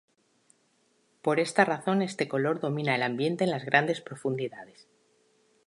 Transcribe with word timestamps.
Por 1.21 1.39
esta 1.39 1.63
razón 1.63 2.01
este 2.01 2.27
color 2.27 2.59
domina 2.59 2.95
el 2.95 3.03
ambiente 3.03 3.43
en 3.43 3.51
las 3.51 3.65
grandes 3.65 4.01
profundidades. 4.01 4.87